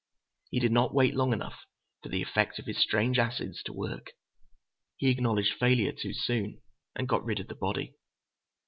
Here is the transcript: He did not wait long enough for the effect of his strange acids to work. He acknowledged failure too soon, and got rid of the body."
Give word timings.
He 0.49 0.59
did 0.59 0.71
not 0.71 0.95
wait 0.95 1.13
long 1.13 1.31
enough 1.31 1.59
for 2.01 2.09
the 2.09 2.23
effect 2.23 2.57
of 2.57 2.65
his 2.65 2.79
strange 2.79 3.19
acids 3.19 3.61
to 3.61 3.71
work. 3.71 4.13
He 4.97 5.11
acknowledged 5.11 5.53
failure 5.53 5.91
too 5.91 6.15
soon, 6.15 6.59
and 6.95 7.07
got 7.07 7.23
rid 7.23 7.39
of 7.39 7.49
the 7.49 7.53
body." 7.55 7.93